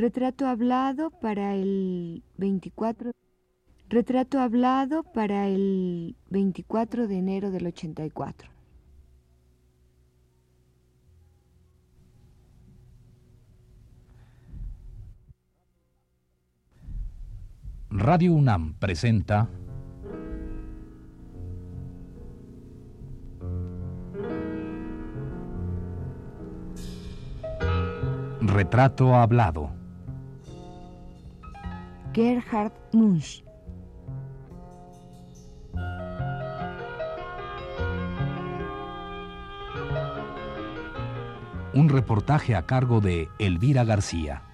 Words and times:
Retrato 0.00 0.46
hablado 0.46 1.10
para 1.10 1.54
el 1.54 2.22
24. 2.38 3.12
Retrato 3.90 4.40
hablado 4.40 5.02
para 5.02 5.46
el 5.46 6.16
24 6.30 7.06
de 7.06 7.18
enero 7.18 7.50
del 7.50 7.66
84. 7.66 8.48
Radio 17.90 18.32
UNAM 18.32 18.72
presenta 18.78 19.50
Retrato 28.40 29.14
hablado. 29.14 29.79
Gerhard 32.12 32.72
Munch. 32.92 33.44
Un 41.72 41.88
reportaje 41.88 42.56
a 42.56 42.66
cargo 42.66 43.00
de 43.00 43.28
Elvira 43.38 43.84
García. 43.84 44.49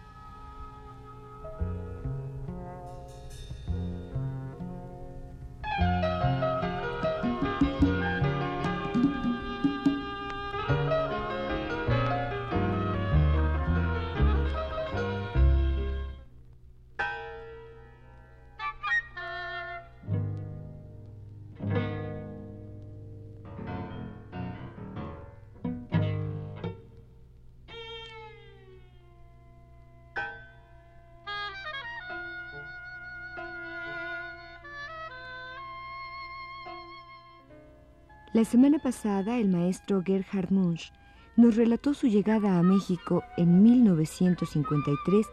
La 38.36 38.44
semana 38.44 38.78
pasada 38.78 39.38
el 39.38 39.48
maestro 39.48 40.02
Gerhard 40.04 40.50
Munch 40.50 40.92
nos 41.38 41.56
relató 41.56 41.94
su 41.94 42.06
llegada 42.06 42.58
a 42.58 42.62
México 42.62 43.22
en 43.38 43.62
1953 43.62 45.26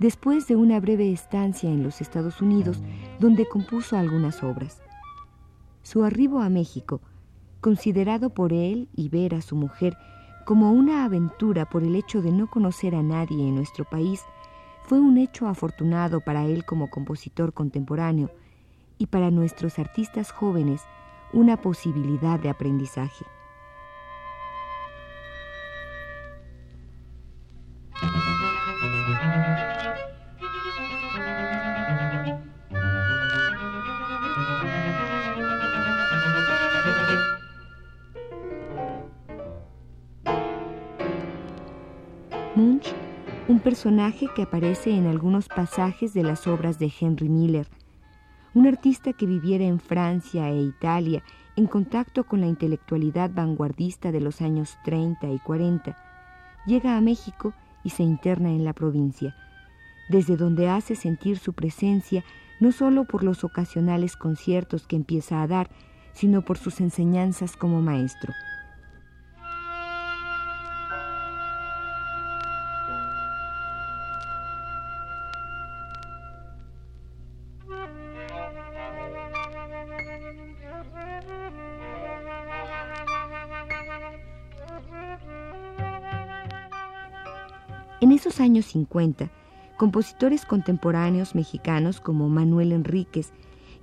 después 0.00 0.48
de 0.48 0.56
una 0.56 0.80
breve 0.80 1.12
estancia 1.12 1.70
en 1.70 1.84
los 1.84 2.00
Estados 2.00 2.42
Unidos 2.42 2.80
donde 3.20 3.46
compuso 3.46 3.96
algunas 3.96 4.42
obras. 4.42 4.82
Su 5.84 6.02
arribo 6.02 6.40
a 6.40 6.48
México, 6.48 7.00
considerado 7.60 8.30
por 8.30 8.52
él 8.52 8.88
y 8.92 9.08
ver 9.08 9.36
a 9.36 9.40
su 9.40 9.54
mujer 9.54 9.96
como 10.44 10.72
una 10.72 11.04
aventura 11.04 11.64
por 11.64 11.84
el 11.84 11.94
hecho 11.94 12.22
de 12.22 12.32
no 12.32 12.50
conocer 12.50 12.96
a 12.96 13.04
nadie 13.04 13.38
en 13.46 13.54
nuestro 13.54 13.84
país, 13.84 14.24
fue 14.82 14.98
un 14.98 15.16
hecho 15.16 15.46
afortunado 15.46 16.22
para 16.22 16.44
él 16.44 16.64
como 16.64 16.90
compositor 16.90 17.52
contemporáneo 17.52 18.32
y 18.98 19.06
para 19.06 19.30
nuestros 19.30 19.78
artistas 19.78 20.32
jóvenes 20.32 20.82
una 21.32 21.56
posibilidad 21.56 22.38
de 22.40 22.48
aprendizaje. 22.48 23.24
Munch, 42.54 42.92
un 43.46 43.60
personaje 43.60 44.26
que 44.34 44.42
aparece 44.42 44.90
en 44.90 45.06
algunos 45.06 45.46
pasajes 45.46 46.12
de 46.12 46.24
las 46.24 46.48
obras 46.48 46.80
de 46.80 46.92
Henry 47.00 47.28
Miller, 47.28 47.68
un 48.58 48.66
artista 48.66 49.12
que 49.12 49.24
viviera 49.24 49.64
en 49.64 49.78
Francia 49.78 50.50
e 50.50 50.60
Italia 50.60 51.22
en 51.54 51.68
contacto 51.68 52.24
con 52.24 52.40
la 52.40 52.48
intelectualidad 52.48 53.30
vanguardista 53.32 54.10
de 54.10 54.20
los 54.20 54.40
años 54.40 54.78
30 54.84 55.30
y 55.30 55.38
40, 55.38 55.96
llega 56.66 56.96
a 56.96 57.00
México 57.00 57.54
y 57.84 57.90
se 57.90 58.02
interna 58.02 58.50
en 58.50 58.64
la 58.64 58.72
provincia, 58.72 59.36
desde 60.08 60.36
donde 60.36 60.68
hace 60.68 60.96
sentir 60.96 61.38
su 61.38 61.52
presencia 61.52 62.24
no 62.58 62.72
solo 62.72 63.04
por 63.04 63.22
los 63.22 63.44
ocasionales 63.44 64.16
conciertos 64.16 64.88
que 64.88 64.96
empieza 64.96 65.40
a 65.40 65.46
dar, 65.46 65.70
sino 66.12 66.44
por 66.44 66.58
sus 66.58 66.80
enseñanzas 66.80 67.54
como 67.56 67.80
maestro. 67.80 68.32
En 88.08 88.14
esos 88.14 88.40
años 88.40 88.64
50, 88.64 89.30
compositores 89.76 90.46
contemporáneos 90.46 91.34
mexicanos 91.34 92.00
como 92.00 92.30
Manuel 92.30 92.72
Enríquez 92.72 93.34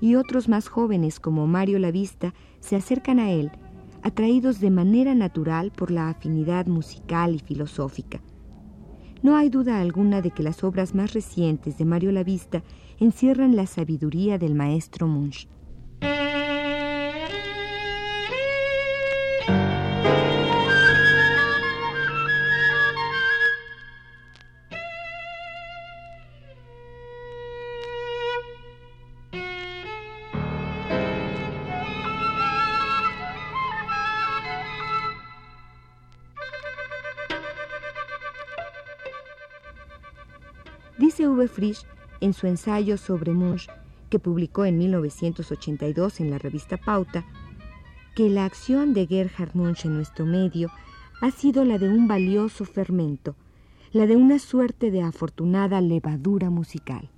y 0.01 0.15
otros 0.15 0.49
más 0.49 0.67
jóvenes 0.67 1.19
como 1.19 1.45
Mario 1.45 1.77
Lavista 1.77 2.33
se 2.59 2.75
acercan 2.75 3.19
a 3.19 3.29
él, 3.29 3.51
atraídos 4.01 4.59
de 4.59 4.71
manera 4.71 5.13
natural 5.13 5.71
por 5.71 5.91
la 5.91 6.09
afinidad 6.09 6.65
musical 6.65 7.35
y 7.35 7.39
filosófica. 7.39 8.19
No 9.21 9.35
hay 9.35 9.49
duda 9.49 9.79
alguna 9.79 10.23
de 10.23 10.31
que 10.31 10.41
las 10.41 10.63
obras 10.63 10.95
más 10.95 11.13
recientes 11.13 11.77
de 11.77 11.85
Mario 11.85 12.11
Lavista 12.11 12.63
encierran 12.99 13.55
la 13.55 13.67
sabiduría 13.67 14.39
del 14.39 14.55
maestro 14.55 15.05
Munch. 15.05 15.47
Uwe 41.27 41.47
Frisch 41.47 41.85
en 42.21 42.33
su 42.33 42.47
ensayo 42.47 42.97
sobre 42.97 43.33
Munch, 43.33 43.67
que 44.09 44.19
publicó 44.19 44.65
en 44.65 44.77
1982 44.77 46.19
en 46.19 46.29
la 46.29 46.37
revista 46.37 46.77
Pauta, 46.77 47.25
que 48.15 48.29
la 48.29 48.45
acción 48.45 48.93
de 48.93 49.07
Gerhard 49.07 49.55
Munch 49.55 49.85
en 49.85 49.95
nuestro 49.95 50.25
medio 50.25 50.69
ha 51.21 51.31
sido 51.31 51.65
la 51.65 51.77
de 51.77 51.89
un 51.89 52.07
valioso 52.07 52.65
fermento, 52.65 53.35
la 53.91 54.05
de 54.05 54.15
una 54.15 54.39
suerte 54.39 54.91
de 54.91 55.01
afortunada 55.01 55.81
levadura 55.81 56.49
musical. 56.49 57.09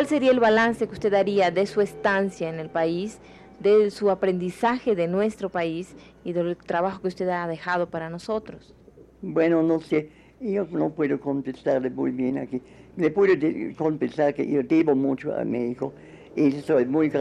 ¿Cuál 0.00 0.08
sería 0.08 0.30
el 0.30 0.40
balance 0.40 0.86
que 0.86 0.94
usted 0.94 1.12
daría 1.12 1.50
de 1.50 1.66
su 1.66 1.82
estancia 1.82 2.48
en 2.48 2.58
el 2.58 2.70
país, 2.70 3.18
de 3.58 3.90
su 3.90 4.10
aprendizaje 4.10 4.96
de 4.96 5.06
nuestro 5.08 5.50
país 5.50 5.94
y 6.24 6.32
del 6.32 6.56
trabajo 6.56 7.02
que 7.02 7.08
usted 7.08 7.28
ha 7.28 7.46
dejado 7.46 7.90
para 7.90 8.08
nosotros? 8.08 8.74
Bueno, 9.20 9.62
no 9.62 9.78
sé, 9.78 10.08
yo 10.40 10.66
no 10.70 10.88
puedo 10.88 11.20
contestarle 11.20 11.90
muy 11.90 12.12
bien 12.12 12.38
aquí. 12.38 12.62
Le 12.96 13.10
puedo 13.10 13.34
confesar 13.76 14.32
que 14.32 14.50
yo 14.50 14.62
debo 14.62 14.94
mucho 14.94 15.36
a 15.36 15.44
México 15.44 15.92
y 16.34 16.50
soy 16.52 16.86
muy 16.86 17.12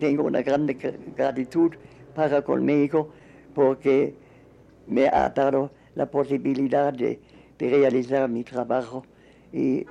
tengo 0.00 0.24
una 0.24 0.42
grande 0.42 0.76
gratitud 1.16 1.70
para 2.16 2.42
con 2.42 2.64
México 2.64 3.10
porque 3.54 4.16
me 4.88 5.06
ha 5.06 5.28
dado 5.28 5.70
la 5.94 6.10
posibilidad 6.10 6.92
de 6.92 7.20
realizar 7.60 8.28
mi 8.28 8.42
trabajo 8.42 9.04
y 9.52 9.86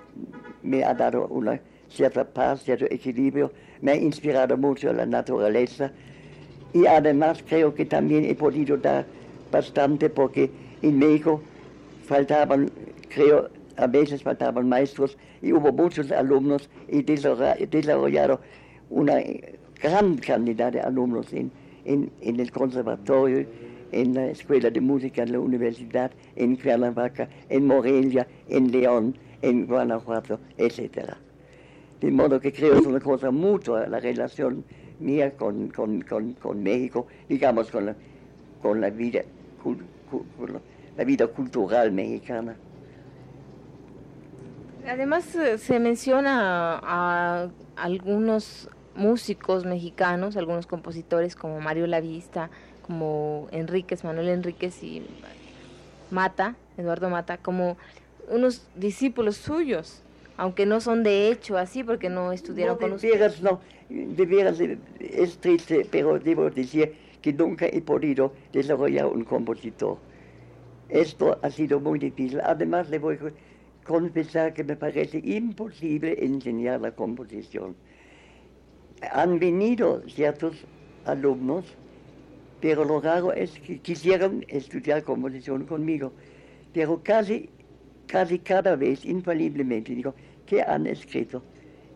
me 0.61 0.83
ha 0.83 0.93
dado 0.93 1.25
una 1.27 1.61
cierta 1.89 2.23
paz, 2.25 2.63
cierto 2.63 2.85
equilibrio. 2.85 3.51
Me 3.81 3.91
ha 3.91 3.95
inspirado 3.95 4.57
mucho 4.57 4.91
la 4.91 5.05
naturaleza 5.05 5.91
Y 6.73 6.85
además 6.85 7.43
creo 7.47 7.73
que 7.73 7.85
también 7.85 8.25
he 8.25 8.35
podido 8.35 8.77
dar 8.77 9.05
bastante 9.51 10.09
porque 10.09 10.49
en 10.81 10.99
México 10.99 11.41
faltaban, 12.05 12.69
creo, 13.09 13.49
a 13.77 13.87
veces 13.87 14.23
faltaban 14.23 14.67
maestros 14.67 15.17
y 15.41 15.53
hubo 15.53 15.71
muchos 15.71 16.11
alumnos 16.11 16.69
y 16.89 17.03
desarrollaron 17.03 18.39
una 18.89 19.15
gran 19.81 20.17
cantidad 20.17 20.71
de 20.71 20.81
alumnos 20.81 21.31
en, 21.33 21.51
en, 21.85 22.11
el 22.21 22.51
conservatorio, 22.51 23.45
en 23.91 24.13
la 24.13 24.27
escuela 24.27 24.69
de 24.69 24.81
música 24.81 25.23
en 25.23 25.31
la 25.31 25.39
universidad, 25.39 26.11
en 26.35 26.55
Cuernavaca, 26.55 27.29
en 27.49 27.67
Morelia, 27.67 28.27
en 28.49 28.71
León, 28.71 29.15
en 29.41 29.65
Guanajuato, 29.65 30.39
etc. 30.57 31.15
De 32.01 32.11
modo 32.11 32.39
que 32.39 32.53
creo 32.53 32.73
que 32.73 32.79
es 32.79 32.85
una 32.85 32.99
cosa 32.99 33.31
mutua 33.31 33.87
la 33.87 33.99
relación 33.99 34.63
mía 34.99 35.35
con, 35.35 35.69
con, 35.69 36.01
con, 36.01 36.33
con 36.33 36.63
México, 36.63 37.07
digamos, 37.27 37.71
con 37.71 37.87
la, 37.87 37.95
con 38.61 38.81
la 38.81 38.89
vida, 38.89 39.21
la 40.97 41.03
vida 41.03 41.27
cultural 41.27 41.91
mexicana. 41.91 42.55
Además 44.87 45.35
eh, 45.35 45.57
se 45.57 45.79
menciona 45.79 46.79
a 46.81 47.49
algunos 47.75 48.69
músicos 48.95 49.65
mexicanos, 49.65 50.37
algunos 50.37 50.65
compositores 50.65 51.35
como 51.35 51.59
Mario 51.59 51.87
Lavista, 51.87 52.49
como 52.81 53.47
Enríquez, 53.51 54.03
Manuel 54.03 54.29
Enríquez 54.29 54.81
y 54.83 55.05
Mata, 56.09 56.55
Eduardo 56.77 57.09
Mata, 57.09 57.37
como 57.37 57.77
unos 58.29 58.65
discípulos 58.75 59.35
suyos, 59.35 60.01
aunque 60.37 60.65
no 60.65 60.79
son 60.79 61.03
de 61.03 61.29
hecho 61.29 61.57
así 61.57 61.83
porque 61.83 62.09
no 62.09 62.31
estudiaron 62.31 62.77
con 62.77 62.93
ustedes. 62.93 63.41
No, 63.41 63.59
de 63.89 64.25
veras 64.25 64.59
es 64.99 65.37
triste, 65.39 65.85
pero 65.89 66.19
debo 66.19 66.49
decir 66.49 66.93
que 67.21 67.33
nunca 67.33 67.65
he 67.65 67.81
podido 67.81 68.31
desarrollar 68.53 69.07
un 69.07 69.23
compositor. 69.23 69.97
Esto 70.89 71.37
ha 71.41 71.49
sido 71.49 71.79
muy 71.79 71.99
difícil. 71.99 72.39
Además, 72.41 72.89
le 72.89 72.99
voy 72.99 73.15
a 73.15 73.31
confesar 73.85 74.53
que 74.53 74.63
me 74.63 74.75
parece 74.75 75.19
imposible 75.23 76.23
enseñar 76.23 76.81
la 76.81 76.91
composición. 76.91 77.75
Han 79.11 79.39
venido 79.39 80.01
ciertos 80.07 80.65
alumnos, 81.05 81.65
pero 82.61 82.85
lo 82.85 83.01
raro 83.01 83.33
es 83.33 83.59
que 83.59 83.79
quisieran 83.79 84.45
estudiar 84.47 85.03
composición 85.03 85.65
conmigo, 85.65 86.11
pero 86.73 87.01
casi, 87.03 87.49
casi 88.07 88.39
cada 88.39 88.75
vez, 88.75 89.05
infaliblemente, 89.05 89.93
digo, 89.93 90.13
¿qué 90.45 90.61
han 90.61 90.87
escrito? 90.87 91.43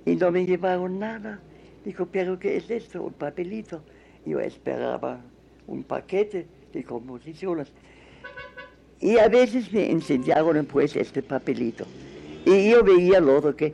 Y 0.06 0.16
no 0.16 0.32
me 0.32 0.46
llevaron 0.46 1.00
nada. 1.00 1.40
Digo, 1.86 2.08
pero 2.12 2.38
¿qué 2.38 2.58
es 2.58 2.70
esto? 2.70 3.04
Un 3.04 3.14
papelito. 3.14 3.82
Yo 4.26 4.40
esperaba 4.40 5.22
un 5.68 5.84
paquete 5.84 6.46
de 6.74 6.84
composiciones. 6.84 7.72
Y 9.00 9.18
a 9.18 9.28
veces 9.28 9.72
me 9.74 9.90
enseñaron 9.90 10.66
pues 10.66 10.96
este 10.96 11.24
papelito. 11.24 11.86
Y 12.46 12.70
yo 12.70 12.84
veía 12.84 13.20
luego 13.20 13.56
que, 13.56 13.74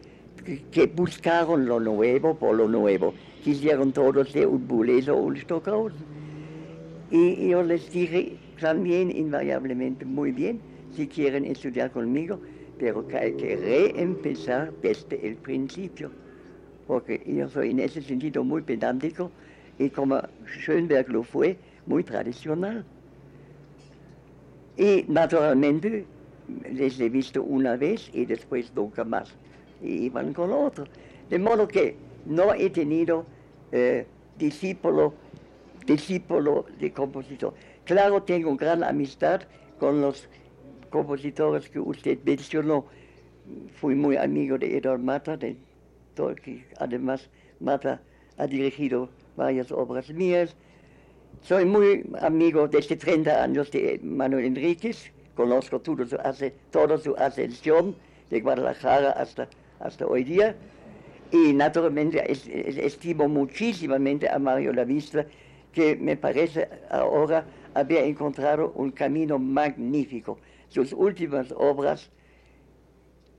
que, 0.72 0.86
buscaron 0.88 1.66
lo 1.66 1.80
nuevo 1.80 2.36
por 2.36 2.56
lo 2.56 2.68
nuevo. 2.68 3.14
Quisieron 3.44 3.92
todos 3.92 4.30
ser 4.30 4.48
un 4.48 4.68
Boulez 4.68 5.10
o 5.10 5.16
un. 5.18 5.38
Y 7.12 7.50
yo 7.50 7.64
les 7.64 7.92
dije 7.92 8.38
también 8.60 9.16
invariablemente, 9.16 10.06
muy 10.06 10.32
bien, 10.32 10.60
si 10.98 11.08
quieren 11.08 11.46
estudiar 11.46 11.92
conmigo, 11.92 12.40
pero 12.80 13.08
que 13.08 13.18
hay 13.18 13.34
que 13.34 13.56
reempezar 13.56 14.74
desde 14.82 15.28
el 15.28 15.36
principio. 15.36 16.10
Porque 16.88 17.22
yo 17.26 17.48
soy 17.50 17.70
en 17.70 17.80
ese 17.82 18.02
sentido 18.02 18.44
muy 18.44 18.64
pedántico 18.64 19.30
y 19.78 19.92
como 19.92 20.20
Schönberg 20.48 21.08
lo 21.10 21.22
fue, 21.22 21.56
muy 21.86 22.04
tradicional. 22.04 22.84
Y 24.76 25.06
naturalmente 25.08 26.06
les 26.74 27.00
he 27.00 27.10
visto 27.10 27.44
una 27.44 27.76
vez 27.76 28.10
y 28.12 28.26
después 28.26 28.72
nunca 28.76 29.04
más. 29.04 29.36
Iban 29.84 30.34
con 30.34 30.52
otro. 30.52 30.86
De 31.30 31.38
modo 31.38 31.68
que 31.68 31.96
no 32.26 32.56
he 32.56 32.72
tenido 32.72 33.26
eh, 33.72 34.08
discípulo, 34.40 35.14
discípulo 35.86 36.66
de 36.80 36.92
compositor. 36.92 37.54
Claro, 37.86 38.24
tengo 38.24 38.56
gran 38.56 38.84
amistad 38.84 39.42
con 39.80 40.02
los 40.02 40.28
compositores 40.90 41.70
que 41.70 41.80
usted 41.80 42.20
mencionó. 42.24 42.86
Fui 43.80 43.96
muy 43.96 44.18
amigo 44.18 44.58
de 44.58 44.78
Edward 44.78 45.00
Mata, 45.00 45.38
de, 45.38 45.56
que 46.44 46.66
además 46.78 47.30
Mata 47.60 48.02
ha 48.38 48.48
dirigido 48.48 49.10
varias 49.36 49.72
obras 49.72 50.10
mías. 50.10 50.56
Soy 51.42 51.66
muy 51.66 52.04
amigo 52.20 52.68
desde 52.68 52.96
30 52.96 53.44
años 53.44 53.72
de 53.72 54.00
Manuel 54.04 54.46
Enríquez, 54.46 55.12
conozco 55.36 55.80
todo 55.80 56.06
su, 56.06 56.18
toda 56.72 56.98
su 56.98 57.16
ascensión 57.16 57.96
de 58.30 58.42
Guadalajara 58.42 59.12
hasta, 59.12 59.48
hasta 59.80 60.06
hoy 60.06 60.24
día. 60.24 60.56
Y 61.32 61.54
naturalmente 61.54 62.24
estimo 62.30 63.28
muchísimamente 63.28 64.30
a 64.30 64.40
Mario 64.40 64.74
Lavista, 64.74 65.26
que 65.74 65.96
me 65.96 66.16
parece 66.16 66.68
ahora 66.90 67.46
haber 67.78 68.06
encontrado 68.06 68.72
un 68.76 68.92
camino 68.92 69.38
magnífico. 69.38 70.40
Sus 70.68 70.94
últimas 70.94 71.54
obras, 71.56 72.10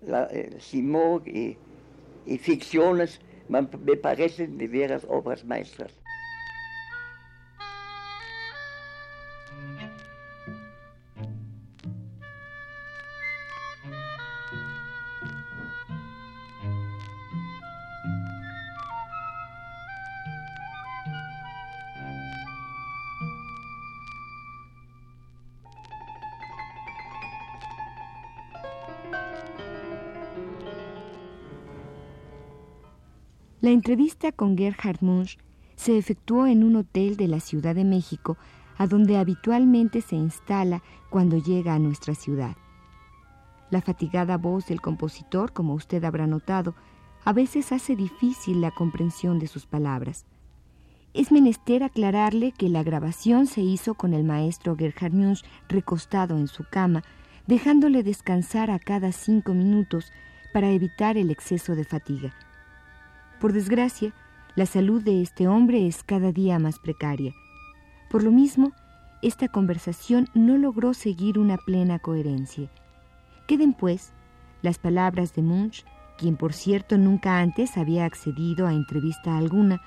la, 0.02 0.24
eh, 0.30 0.56
Simón 0.60 1.22
y, 1.26 1.56
y 2.24 2.38
ficciones, 2.38 3.20
me 3.48 3.96
parecen 3.96 4.56
de 4.56 4.68
veras 4.68 5.04
obras 5.08 5.44
maestras. 5.44 5.92
La 33.68 33.74
entrevista 33.74 34.32
con 34.32 34.56
Gerhard 34.56 35.02
Munch 35.02 35.36
se 35.76 35.98
efectuó 35.98 36.46
en 36.46 36.64
un 36.64 36.76
hotel 36.76 37.18
de 37.18 37.28
la 37.28 37.38
Ciudad 37.38 37.74
de 37.74 37.84
México, 37.84 38.38
a 38.78 38.86
donde 38.86 39.18
habitualmente 39.18 40.00
se 40.00 40.16
instala 40.16 40.82
cuando 41.10 41.36
llega 41.36 41.74
a 41.74 41.78
nuestra 41.78 42.14
ciudad. 42.14 42.56
La 43.70 43.82
fatigada 43.82 44.38
voz 44.38 44.68
del 44.68 44.80
compositor, 44.80 45.52
como 45.52 45.74
usted 45.74 46.02
habrá 46.04 46.26
notado, 46.26 46.76
a 47.26 47.34
veces 47.34 47.70
hace 47.70 47.94
difícil 47.94 48.62
la 48.62 48.70
comprensión 48.70 49.38
de 49.38 49.48
sus 49.48 49.66
palabras. 49.66 50.24
Es 51.12 51.30
menester 51.30 51.82
aclararle 51.82 52.52
que 52.52 52.70
la 52.70 52.82
grabación 52.82 53.46
se 53.46 53.60
hizo 53.60 53.92
con 53.92 54.14
el 54.14 54.24
maestro 54.24 54.76
Gerhard 54.78 55.12
Munch 55.12 55.44
recostado 55.68 56.38
en 56.38 56.48
su 56.48 56.64
cama, 56.70 57.02
dejándole 57.46 58.02
descansar 58.02 58.70
a 58.70 58.78
cada 58.78 59.12
cinco 59.12 59.52
minutos 59.52 60.10
para 60.54 60.70
evitar 60.70 61.18
el 61.18 61.30
exceso 61.30 61.74
de 61.74 61.84
fatiga. 61.84 62.34
Por 63.40 63.52
desgracia, 63.52 64.12
la 64.56 64.66
salud 64.66 65.02
de 65.02 65.22
este 65.22 65.46
hombre 65.46 65.86
es 65.86 66.02
cada 66.02 66.32
día 66.32 66.58
más 66.58 66.78
precaria. 66.78 67.32
Por 68.10 68.24
lo 68.24 68.32
mismo, 68.32 68.72
esta 69.22 69.48
conversación 69.48 70.28
no 70.34 70.56
logró 70.56 70.94
seguir 70.94 71.38
una 71.38 71.56
plena 71.56 71.98
coherencia. 71.98 72.68
Queden, 73.46 73.74
pues, 73.74 74.12
las 74.62 74.78
palabras 74.78 75.34
de 75.34 75.42
Munch, 75.42 75.84
quien 76.18 76.36
por 76.36 76.52
cierto 76.52 76.98
nunca 76.98 77.38
antes 77.38 77.76
había 77.76 78.04
accedido 78.04 78.66
a 78.66 78.72
entrevista 78.72 79.38
alguna, 79.38 79.80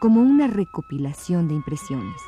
como 0.00 0.20
una 0.20 0.48
recopilación 0.48 1.46
de 1.48 1.54
impresiones. 1.54 2.20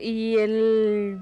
¿Y 0.00 0.36
el 0.38 1.20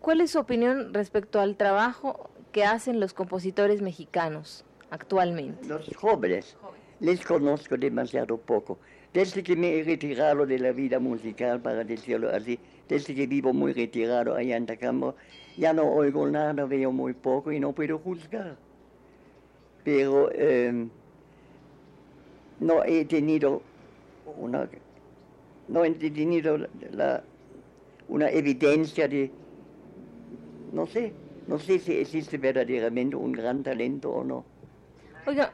cuál 0.00 0.20
es 0.20 0.32
su 0.32 0.38
opinión 0.38 0.92
respecto 0.92 1.40
al 1.40 1.56
trabajo 1.56 2.30
que 2.52 2.64
hacen 2.64 3.00
los 3.00 3.14
compositores 3.14 3.82
mexicanos 3.82 4.64
actualmente? 4.90 5.66
Los 5.66 5.94
jóvenes, 5.96 6.56
les 7.00 7.24
conozco 7.24 7.76
demasiado 7.76 8.36
poco. 8.36 8.78
desde 9.12 9.44
que 9.44 9.54
me 9.54 9.78
he 9.78 9.84
retirado 9.84 10.44
de 10.44 10.58
la 10.58 10.72
vida 10.72 10.98
musical, 10.98 11.60
para 11.60 11.84
decirlo 11.84 12.30
así, 12.30 12.58
desde 12.88 13.14
que 13.14 13.28
vivo 13.28 13.52
muy 13.52 13.72
retirado 13.72 14.34
allá 14.34 14.56
en 14.56 14.66
Tacambo, 14.66 15.14
ya 15.56 15.72
no 15.72 15.84
oigo 15.84 16.28
nada, 16.28 16.64
veo 16.64 16.90
muy 16.90 17.12
poco 17.12 17.52
y 17.52 17.60
no 17.60 17.72
puedo 17.72 17.98
juzgar. 18.00 18.56
Pero 19.84 20.32
em, 20.32 20.90
no 22.58 22.82
he 22.84 23.04
tenido 23.04 23.62
una, 24.36 24.68
no 25.68 25.84
he 25.84 25.92
tenido 25.92 26.58
la, 26.90 27.22
una 28.08 28.28
evidencia 28.30 29.08
de, 29.08 29.30
no 30.72 30.86
sé, 30.86 31.12
no 31.46 31.58
sé 31.58 31.78
si 31.78 31.92
existe 31.92 32.38
verdaderamente 32.38 33.16
un 33.16 33.32
gran 33.32 33.62
talento 33.62 34.10
o 34.10 34.24
no. 34.24 34.44
Oiga, 35.26 35.52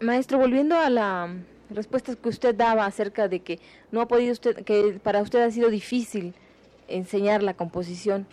maestro, 0.00 0.38
volviendo 0.38 0.76
a 0.76 0.90
la 0.90 1.34
respuesta 1.70 2.14
que 2.16 2.28
usted 2.28 2.54
daba 2.54 2.86
acerca 2.86 3.28
de 3.28 3.40
que 3.40 3.60
no 3.90 4.00
ha 4.00 4.08
podido 4.08 4.32
usted, 4.32 4.64
que 4.64 4.98
para 5.02 5.22
usted 5.22 5.40
ha 5.40 5.50
sido 5.50 5.70
difícil 5.70 6.34
enseñar 6.88 7.42
la 7.42 7.54
composición, 7.54 8.26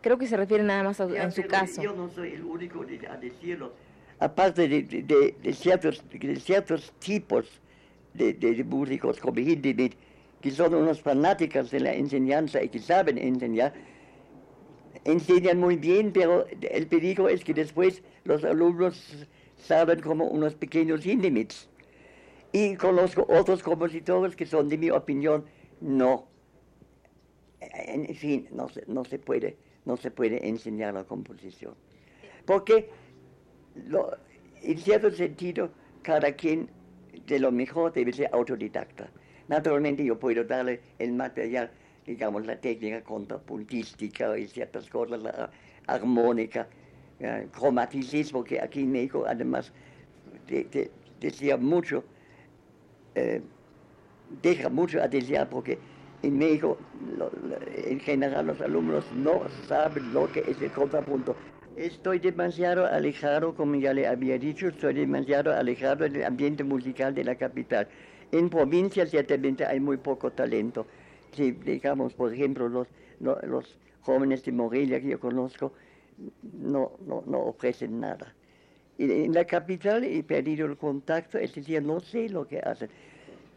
creo 0.00 0.18
que 0.18 0.26
se 0.26 0.36
refiere 0.36 0.64
nada 0.64 0.82
más 0.82 1.00
a, 1.00 1.04
en 1.04 1.32
su 1.32 1.42
caso. 1.42 1.82
Yo 1.82 1.94
no 1.94 2.08
soy 2.08 2.32
el 2.32 2.42
único 2.42 2.84
a 3.08 3.16
decirlo. 3.16 3.72
Aparte 4.18 4.68
de, 4.68 4.82
de, 4.82 5.52
ciertos, 5.54 6.02
de 6.10 6.36
ciertos 6.36 6.92
tipos 6.98 7.46
de 8.12 8.64
músicos 8.64 9.18
como 9.18 9.40
Hindemith, 9.40 9.94
que 10.40 10.50
son 10.50 10.74
unos 10.74 11.00
fanáticos 11.00 11.70
de 11.70 11.80
la 11.80 11.94
enseñanza 11.94 12.62
y 12.62 12.68
que 12.68 12.78
saben 12.78 13.18
enseñar, 13.18 13.72
enseñan 15.04 15.58
muy 15.58 15.76
bien, 15.76 16.12
pero 16.12 16.46
el 16.46 16.86
peligro 16.86 17.28
es 17.28 17.44
que 17.44 17.54
después 17.54 18.02
los 18.24 18.44
alumnos 18.44 19.26
salen 19.56 20.00
como 20.00 20.26
unos 20.26 20.54
pequeños 20.54 21.04
Hindemiths. 21.04 21.68
Y 22.52 22.74
conozco 22.76 23.26
otros 23.28 23.62
compositores 23.62 24.34
que 24.34 24.44
son, 24.46 24.68
de 24.68 24.76
mi 24.76 24.90
opinión, 24.90 25.44
no. 25.80 26.26
En 27.60 28.14
fin, 28.14 28.48
no 28.50 28.68
se, 28.68 28.84
no 28.88 29.04
se, 29.04 29.18
puede, 29.18 29.56
no 29.84 29.96
se 29.96 30.10
puede 30.10 30.48
enseñar 30.48 30.94
la 30.94 31.04
composición. 31.04 31.74
Porque, 32.46 32.88
en 34.62 34.78
cierto 34.78 35.10
sentido, 35.10 35.70
cada 36.02 36.32
quien 36.32 36.68
de 37.26 37.38
lo 37.38 37.52
mejor 37.52 37.92
debe 37.92 38.12
ser 38.12 38.30
autodidacta. 38.32 39.10
Naturalmente 39.50 40.04
yo 40.04 40.16
puedo 40.16 40.44
darle 40.44 40.80
el 41.00 41.12
material, 41.12 41.68
digamos, 42.06 42.46
la 42.46 42.54
técnica 42.60 43.02
contrapuntística 43.02 44.38
y 44.38 44.46
ciertas 44.46 44.88
cosas, 44.88 45.20
la 45.20 45.50
armónica, 45.88 46.68
el 47.18 47.48
cromaticismo, 47.48 48.44
que 48.44 48.60
aquí 48.60 48.82
en 48.82 48.92
México 48.92 49.24
además 49.26 49.72
decía 51.18 51.56
mucho, 51.56 52.04
eh, 53.16 53.42
deja 54.40 54.68
mucho 54.68 55.02
a 55.02 55.08
desear 55.08 55.50
porque 55.50 55.76
en 56.22 56.38
México 56.38 56.78
en 57.88 57.98
general 57.98 58.46
los 58.46 58.60
alumnos 58.60 59.04
no 59.16 59.42
saben 59.66 60.14
lo 60.14 60.30
que 60.30 60.44
es 60.46 60.62
el 60.62 60.70
contrapunto. 60.70 61.34
Estoy 61.76 62.20
demasiado 62.20 62.86
alejado, 62.86 63.52
como 63.56 63.74
ya 63.74 63.92
le 63.94 64.06
había 64.06 64.38
dicho, 64.38 64.68
estoy 64.68 64.94
demasiado 64.94 65.52
alejado 65.52 66.08
del 66.08 66.22
ambiente 66.22 66.62
musical 66.62 67.12
de 67.16 67.24
la 67.24 67.34
capital. 67.34 67.88
En 68.32 68.48
provincia 68.48 69.06
ciertamente 69.06 69.64
hay 69.64 69.80
muy 69.80 69.96
poco 69.96 70.30
talento. 70.30 70.86
Si 71.32 71.52
digamos, 71.52 72.14
por 72.14 72.32
ejemplo, 72.32 72.68
los, 72.68 73.78
jóvenes 74.02 74.44
de 74.44 74.52
Morelia 74.52 75.00
que 75.00 75.08
yo 75.08 75.20
conozco 75.20 75.72
no, 76.52 76.92
ofrecen 77.32 78.00
nada. 78.00 78.34
En 78.98 79.32
la 79.32 79.44
capital 79.44 80.04
he 80.04 80.22
perdido 80.22 80.66
el 80.66 80.76
contacto, 80.76 81.38
es 81.38 81.54
decir, 81.54 81.82
no 81.82 82.00
sé 82.00 82.28
lo 82.28 82.46
que 82.46 82.58
hacen. 82.58 82.90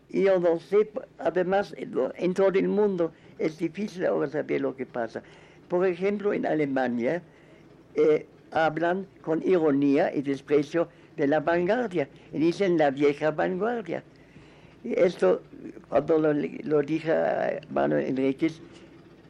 Yo 0.10 0.39
no 0.39 0.60
sé, 0.60 0.89
además, 1.18 1.75
en 1.77 2.34
todo 2.34 2.60
el 2.60 2.68
mundo 2.68 3.12
es 3.39 3.58
difícil 3.58 4.06
ahora 4.06 4.30
saber 4.30 4.62
lo 4.62 4.75
que 4.75 4.86
pasa. 4.86 5.24
Por 5.68 5.86
ejemplo, 5.86 6.34
en 6.34 6.46
Alemania 6.46 7.22
eh, 7.96 8.25
hablan 8.51 9.08
con 9.22 9.42
ironía 9.44 10.13
y 10.15 10.22
desprecio 10.22 10.88
de 11.18 11.27
la 11.27 11.39
vanguardia, 11.39 12.08
y 12.32 12.39
dicen 12.39 12.77
la 12.77 12.92
vieja 12.92 13.32
vanguardia. 13.32 14.03
Esto, 14.84 15.42
cuando 15.90 16.18
lo, 16.18 16.34
lo 16.34 16.82
dije 16.82 17.12
a 17.12 17.62
Manuel 17.72 18.06
Enríquez, 18.06 18.62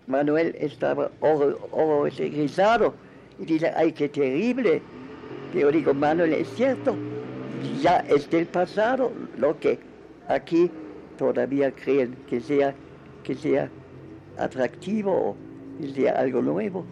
Manuel 0.07 0.55
estaba 0.59 1.11
horrorizado 1.21 2.93
y 3.39 3.45
dice, 3.45 3.71
ay, 3.75 3.91
qué 3.91 4.09
terrible 4.09 4.81
yo 5.59 5.71
digo, 5.71 5.93
Manuel, 5.93 6.33
es 6.33 6.49
cierto, 6.55 6.95
ya 7.81 7.97
es 8.09 8.29
del 8.29 8.47
pasado 8.47 9.11
lo 9.37 9.59
que 9.59 9.77
aquí 10.27 10.71
todavía 11.17 11.71
creen 11.71 12.15
que 12.27 12.41
sea, 12.41 12.73
que 13.23 13.35
sea 13.35 13.69
atractivo 14.37 15.11
o 15.11 15.35
que 15.79 15.89
sea 15.89 16.13
algo 16.13 16.41
nuevo. 16.41 16.85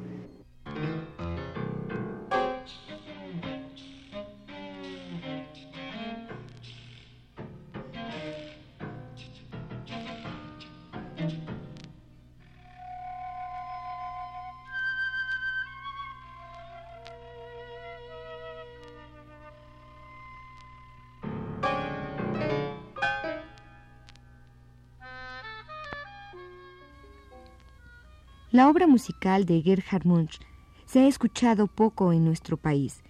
La 28.51 28.67
obra 28.67 28.85
musical 28.85 29.45
de 29.45 29.61
Gerhard 29.61 30.05
Munch 30.05 30.37
se 30.85 30.99
ha 30.99 31.07
escuchado 31.07 31.67
poco 31.67 32.11
en 32.11 32.25
nuestro 32.25 32.57
país 32.57 33.01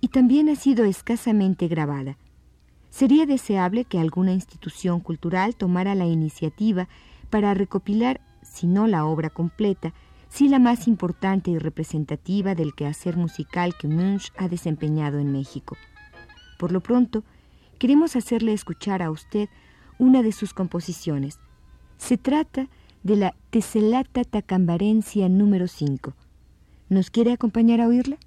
y 0.00 0.08
también 0.08 0.48
ha 0.48 0.56
sido 0.56 0.84
escasamente 0.84 1.68
grabada. 1.68 2.16
Sería 2.88 3.24
deseable 3.24 3.84
que 3.84 4.00
alguna 4.00 4.32
institución 4.32 4.98
cultural 4.98 5.54
tomara 5.54 5.94
la 5.94 6.06
iniciativa 6.06 6.88
para 7.30 7.54
recopilar, 7.54 8.20
si 8.42 8.66
no 8.66 8.88
la 8.88 9.04
obra 9.04 9.30
completa, 9.30 9.94
sí 10.28 10.48
la 10.48 10.58
más 10.58 10.88
importante 10.88 11.52
y 11.52 11.58
representativa 11.58 12.56
del 12.56 12.74
quehacer 12.74 13.16
musical 13.16 13.76
que 13.78 13.86
Munch 13.86 14.32
ha 14.38 14.48
desempeñado 14.48 15.20
en 15.20 15.30
México. 15.30 15.76
Por 16.58 16.72
lo 16.72 16.80
pronto, 16.80 17.22
queremos 17.78 18.16
hacerle 18.16 18.54
escuchar 18.54 19.02
a 19.02 19.12
usted 19.12 19.48
una 19.98 20.24
de 20.24 20.32
sus 20.32 20.52
composiciones. 20.52 21.38
Se 21.96 22.16
trata 22.16 22.62
de 22.62 22.68
la 23.16 23.34
Teselata 23.50 24.24
Tacambarencia 24.24 25.28
número 25.28 25.68
5. 25.68 26.14
¿Nos 26.88 27.10
quiere 27.10 27.32
acompañar 27.32 27.80
a 27.80 27.88
oírla? 27.88 28.18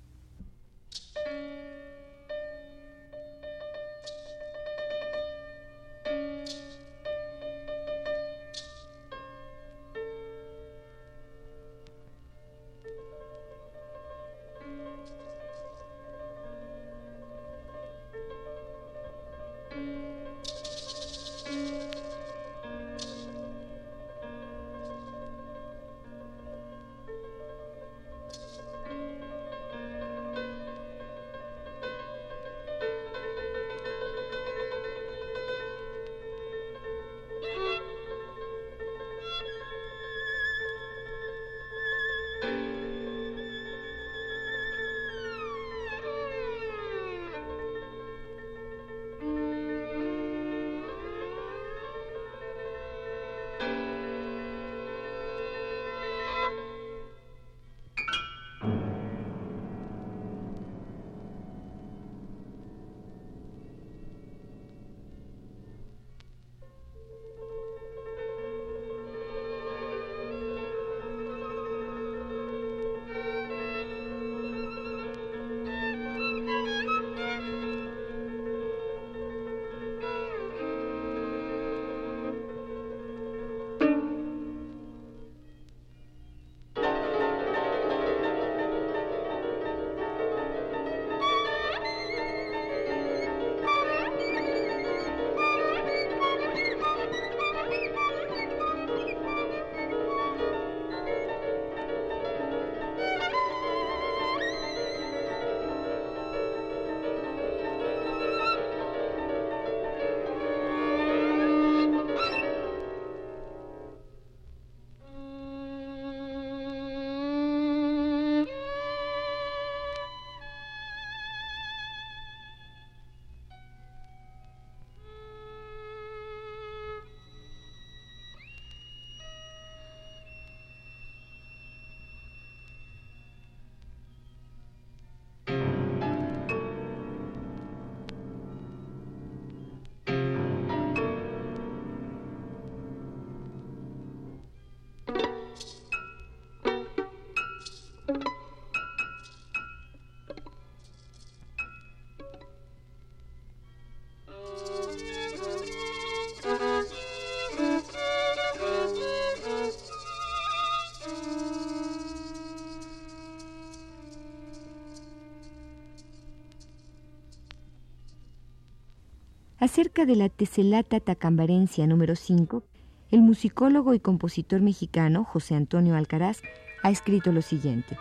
Acerca 169.63 170.05
de 170.05 170.17
la 170.17 170.27
Teselata 170.27 170.99
Tacambarencia 170.99 171.87
número 171.87 172.17
5, 172.17 172.65
el 173.11 173.21
musicólogo 173.21 173.93
y 173.93 174.01
compositor 174.01 174.59
mexicano 174.59 175.23
José 175.23 175.55
Antonio 175.55 175.95
Alcaraz 175.95 176.41
ha 176.81 176.91
escrito 176.91 177.31
lo 177.31 177.41
siguiente. 177.41 177.95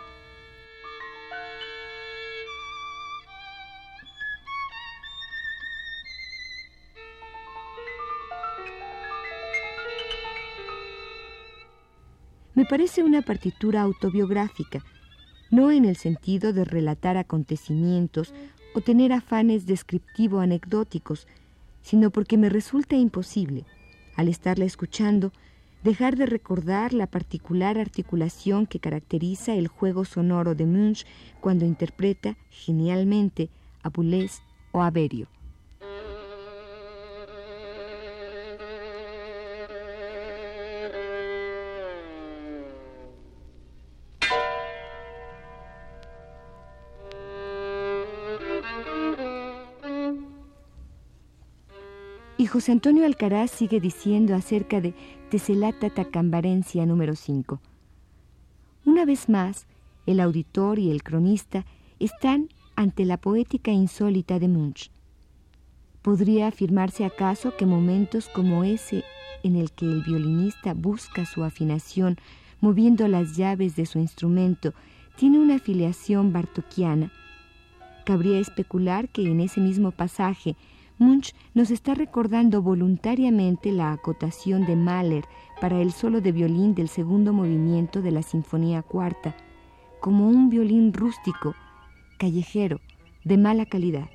Me 12.55 12.65
parece 12.65 13.03
una 13.03 13.21
partitura 13.21 13.83
autobiográfica, 13.83 14.83
no 15.49 15.71
en 15.71 15.85
el 15.85 15.95
sentido 15.95 16.51
de 16.51 16.65
relatar 16.65 17.15
acontecimientos 17.15 18.33
o 18.75 18.81
tener 18.81 19.13
afanes 19.13 19.65
descriptivo-anecdóticos, 19.65 21.25
sino 21.83 22.09
porque 22.09 22.37
me 22.37 22.49
resulta 22.49 22.95
imposible, 22.95 23.65
al 24.15 24.27
estarla 24.27 24.65
escuchando, 24.65 25.31
dejar 25.83 26.15
de 26.15 26.25
recordar 26.25 26.93
la 26.93 27.07
particular 27.07 27.77
articulación 27.77 28.65
que 28.65 28.79
caracteriza 28.79 29.53
el 29.53 29.67
juego 29.67 30.05
sonoro 30.05 30.55
de 30.55 30.65
Munch 30.65 31.05
cuando 31.41 31.65
interpreta 31.65 32.37
genialmente 32.49 33.49
a 33.83 33.89
Boulez 33.89 34.41
o 34.71 34.81
a 34.81 34.89
Berio. 34.89 35.27
Y 52.43 52.45
José 52.45 52.73
Antonio 52.73 53.05
Alcaraz 53.05 53.51
sigue 53.51 53.79
diciendo 53.79 54.35
acerca 54.35 54.81
de 54.81 54.93
Teselata 55.31 55.89
Tacambarencia 55.89 56.85
número 56.85 57.15
5. 57.15 57.61
Una 58.83 59.05
vez 59.05 59.29
más, 59.29 59.65
el 60.05 60.19
auditor 60.19 60.77
y 60.77 60.91
el 60.91 61.03
cronista 61.03 61.65
están 61.99 62.49
ante 62.75 63.05
la 63.05 63.15
poética 63.15 63.71
insólita 63.71 64.39
de 64.39 64.49
Munch. 64.49 64.91
¿Podría 66.01 66.47
afirmarse 66.47 67.05
acaso 67.05 67.55
que 67.55 67.65
momentos 67.65 68.27
como 68.27 68.65
ese 68.65 69.05
en 69.43 69.55
el 69.55 69.71
que 69.71 69.85
el 69.85 70.03
violinista 70.03 70.73
busca 70.73 71.25
su 71.25 71.45
afinación 71.45 72.17
moviendo 72.59 73.07
las 73.07 73.37
llaves 73.37 73.77
de 73.77 73.85
su 73.85 73.99
instrumento 73.99 74.73
tiene 75.15 75.39
una 75.39 75.55
afiliación 75.55 76.33
bartokiana? 76.33 77.09
Cabría 78.03 78.39
especular 78.39 79.07
que 79.07 79.31
en 79.31 79.39
ese 79.39 79.61
mismo 79.61 79.91
pasaje 79.91 80.57
Munch 81.03 81.35
nos 81.53 81.69
está 81.69 81.93
recordando 81.93 82.61
voluntariamente 82.61 83.73
la 83.73 83.91
acotación 83.91 84.65
de 84.65 84.77
Mahler 84.77 85.25
para 85.59 85.81
el 85.81 85.91
solo 85.91 86.21
de 86.21 86.31
violín 86.31 86.75
del 86.75 86.87
segundo 86.87 87.33
movimiento 87.33 88.01
de 88.01 88.11
la 88.11 88.23
Sinfonía 88.23 88.81
Cuarta, 88.83 89.35
como 89.99 90.29
un 90.29 90.49
violín 90.49 90.93
rústico, 90.93 91.55
callejero, 92.17 92.79
de 93.25 93.37
mala 93.37 93.65
calidad. 93.65 94.09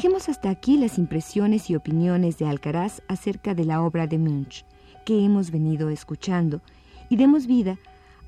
Dejemos 0.00 0.30
hasta 0.30 0.48
aquí 0.48 0.78
las 0.78 0.96
impresiones 0.96 1.68
y 1.68 1.76
opiniones 1.76 2.38
de 2.38 2.46
Alcaraz 2.46 3.02
acerca 3.06 3.54
de 3.54 3.66
la 3.66 3.82
obra 3.82 4.06
de 4.06 4.16
Munch 4.16 4.64
que 5.04 5.22
hemos 5.22 5.50
venido 5.50 5.90
escuchando 5.90 6.62
y 7.10 7.16
demos 7.16 7.46
vida 7.46 7.78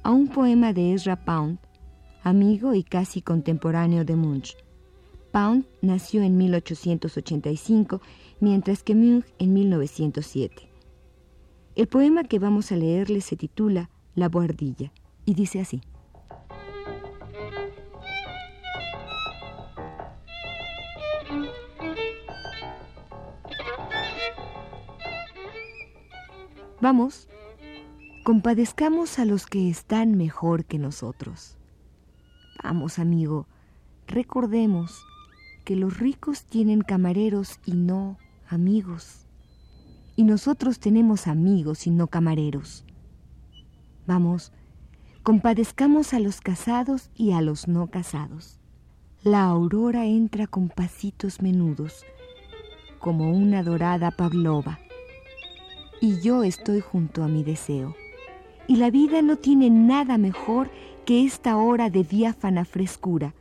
a 0.02 0.10
un 0.10 0.28
poema 0.28 0.74
de 0.74 0.92
Ezra 0.92 1.24
Pound, 1.24 1.58
amigo 2.22 2.74
y 2.74 2.82
casi 2.82 3.22
contemporáneo 3.22 4.04
de 4.04 4.16
Munch. 4.16 4.54
Pound 5.30 5.64
nació 5.80 6.20
en 6.22 6.36
1885, 6.36 8.02
mientras 8.38 8.82
que 8.82 8.94
Munch 8.94 9.24
en 9.38 9.54
1907. 9.54 10.68
El 11.74 11.86
poema 11.86 12.24
que 12.24 12.38
vamos 12.38 12.70
a 12.70 12.76
leerle 12.76 13.22
se 13.22 13.36
titula 13.36 13.88
La 14.14 14.28
Boardilla 14.28 14.92
y 15.24 15.32
dice 15.32 15.60
así. 15.60 15.80
Vamos, 26.82 27.28
compadezcamos 28.24 29.20
a 29.20 29.24
los 29.24 29.46
que 29.46 29.70
están 29.70 30.16
mejor 30.16 30.64
que 30.64 30.80
nosotros. 30.80 31.56
Vamos, 32.60 32.98
amigo, 32.98 33.46
recordemos 34.08 35.00
que 35.64 35.76
los 35.76 35.98
ricos 35.98 36.42
tienen 36.42 36.80
camareros 36.80 37.60
y 37.64 37.74
no 37.74 38.18
amigos. 38.48 39.28
Y 40.16 40.24
nosotros 40.24 40.80
tenemos 40.80 41.28
amigos 41.28 41.86
y 41.86 41.90
no 41.90 42.08
camareros. 42.08 42.84
Vamos, 44.04 44.50
compadezcamos 45.22 46.12
a 46.12 46.18
los 46.18 46.40
casados 46.40 47.12
y 47.14 47.30
a 47.30 47.42
los 47.42 47.68
no 47.68 47.92
casados. 47.92 48.58
La 49.22 49.44
aurora 49.44 50.06
entra 50.06 50.48
con 50.48 50.68
pasitos 50.68 51.42
menudos, 51.42 52.04
como 52.98 53.30
una 53.30 53.62
dorada 53.62 54.10
pavlova 54.10 54.80
y 56.02 56.20
yo 56.20 56.42
estoy 56.42 56.80
junto 56.80 57.22
a 57.22 57.28
mi 57.28 57.44
deseo. 57.44 57.94
Y 58.66 58.74
la 58.74 58.90
vida 58.90 59.22
no 59.22 59.36
tiene 59.36 59.70
nada 59.70 60.18
mejor 60.18 60.68
que 61.06 61.24
esta 61.24 61.56
hora 61.56 61.90
de 61.90 62.02
diáfana 62.02 62.64
frescura, 62.64 63.36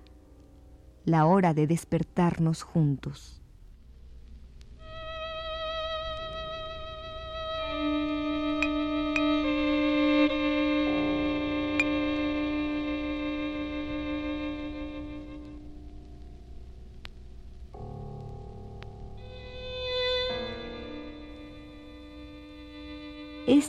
la 1.03 1.25
hora 1.25 1.55
de 1.55 1.65
despertarnos 1.65 2.61
juntos. 2.61 3.40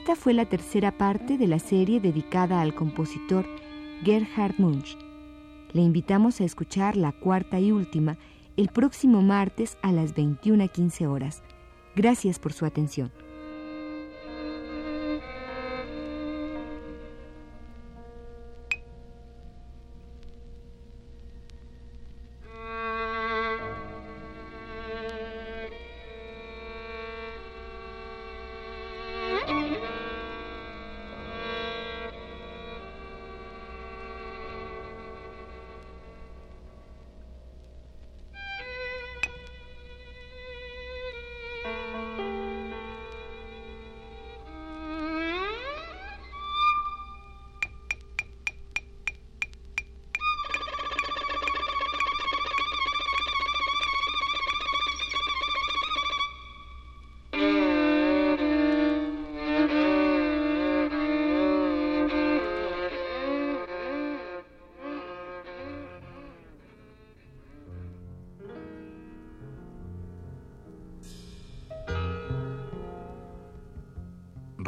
Esta 0.02 0.16
fue 0.16 0.34
la 0.34 0.46
tercera 0.46 0.90
parte 0.90 1.38
de 1.38 1.46
la 1.46 1.60
serie 1.60 2.00
dedicada 2.00 2.60
al 2.60 2.74
compositor 2.74 3.46
Gerhard 4.02 4.56
Munch. 4.58 4.98
Le 5.72 5.80
invitamos 5.80 6.40
a 6.40 6.44
escuchar 6.44 6.96
la 6.96 7.12
cuarta 7.12 7.60
y 7.60 7.70
última 7.70 8.18
el 8.56 8.70
próximo 8.70 9.22
martes 9.22 9.78
a 9.80 9.92
las 9.92 10.16
21.15 10.16 11.06
horas. 11.06 11.44
Gracias 11.94 12.40
por 12.40 12.52
su 12.52 12.66
atención. 12.66 13.12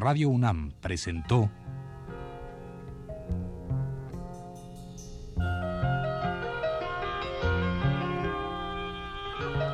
Radio 0.05 0.29
UNAM 0.29 0.71
presentó 0.83 1.51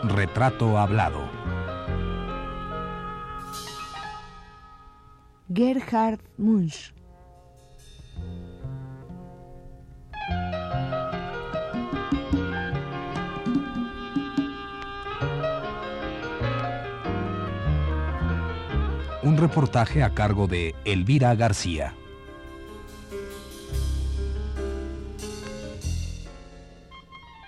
Retrato 0.05 0.79
Hablado. 0.79 1.29
Gerhard 5.53 6.21
Munch. 6.39 6.95
Un 19.23 19.37
reportaje 19.37 20.03
a 20.03 20.15
cargo 20.15 20.47
de 20.47 20.75
Elvira 20.87 21.35
García. 21.35 21.93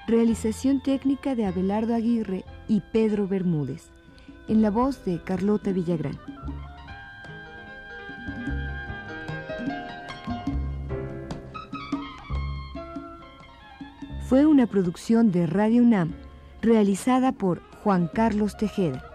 Realización 0.06 0.82
técnica 0.82 1.34
de 1.34 1.46
Abelardo 1.46 1.94
Aguirre 1.94 2.44
y 2.68 2.82
Pedro 2.92 3.26
Bermúdez. 3.26 3.88
En 4.48 4.60
la 4.60 4.70
voz 4.70 5.02
de 5.06 5.22
Carlota 5.22 5.72
Villagrán. 5.72 6.18
Fue 14.28 14.44
una 14.44 14.66
producción 14.66 15.32
de 15.32 15.46
Radio 15.46 15.82
UNAM 15.82 16.12
realizada 16.60 17.32
por 17.32 17.62
Juan 17.82 18.10
Carlos 18.12 18.58
Tejeda. 18.58 19.11